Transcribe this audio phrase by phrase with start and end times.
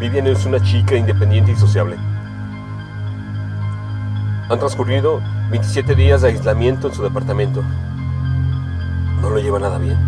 [0.00, 1.94] Vivian es una chica independiente y sociable.
[4.48, 7.62] Han transcurrido 27 días de aislamiento en su departamento.
[9.20, 9.98] No lo lleva nada bien.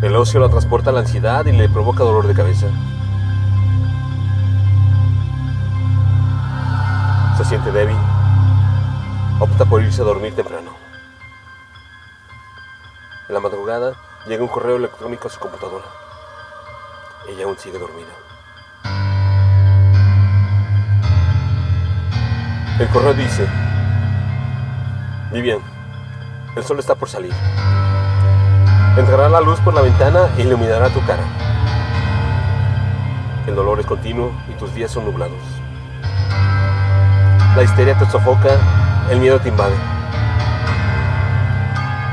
[0.00, 2.68] El ocio la transporta a la ansiedad y le provoca dolor de cabeza.
[7.36, 7.96] Se siente débil.
[9.40, 10.70] Opta por irse a dormir temprano.
[13.26, 13.94] En la madrugada
[14.28, 16.05] llega un correo electrónico a su computadora.
[17.28, 18.12] Ella aún sigue dormida.
[22.78, 23.48] El correo dice,
[25.32, 25.58] Vivian,
[26.54, 27.32] el sol está por salir.
[28.96, 31.24] Entrará la luz por la ventana e iluminará tu cara.
[33.46, 35.40] El dolor es continuo y tus días son nublados.
[37.56, 38.56] La histeria te sofoca,
[39.10, 39.76] el miedo te invade.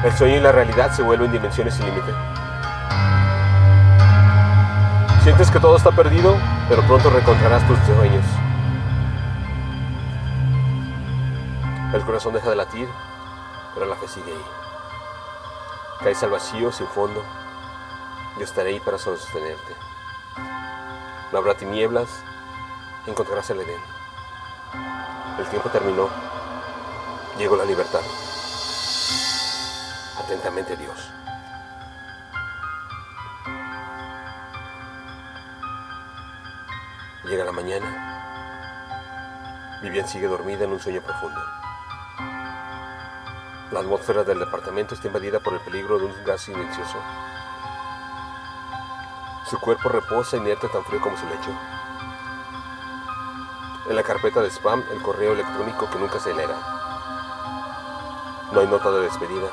[0.05, 2.32] El sueño y la realidad se vuelven dimensiones sin límite.
[5.23, 6.35] Sientes que todo está perdido,
[6.67, 8.25] pero pronto reencontrarás tus sueños.
[11.93, 12.89] El corazón deja de latir,
[13.73, 14.45] pero la fe sigue ahí.
[16.01, 17.23] Caes al vacío sin fondo.
[18.37, 19.73] Yo estaré ahí para sostenerte.
[21.31, 22.09] No habrá tinieblas,
[23.07, 23.81] encontrarás el Edén.
[25.39, 26.09] El tiempo terminó.
[27.37, 28.01] Llegó la libertad.
[30.19, 31.13] Atentamente Dios.
[37.25, 37.87] Llega la mañana.
[39.81, 41.39] Vivian sigue dormida en un sueño profundo.
[43.71, 46.97] La atmósfera del departamento está invadida por el peligro de un gas silencioso.
[49.49, 51.51] Su cuerpo reposa inerte tan frío como su lecho.
[53.89, 56.57] En la carpeta de spam, el correo electrónico que nunca se leerá.
[58.51, 59.47] No hay nota de despedida.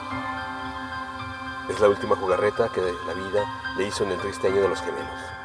[1.68, 3.44] Es la última jugarreta que la vida
[3.76, 5.39] le hizo en el triste año de los gemelos.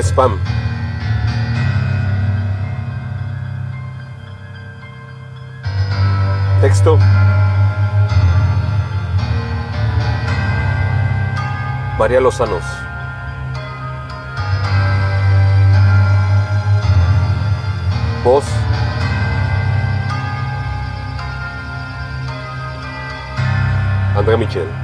[0.00, 0.40] Spam.
[6.62, 6.98] Texto.
[11.98, 12.64] María Lozanos.
[18.24, 18.44] Voz.
[24.16, 24.81] André Michel.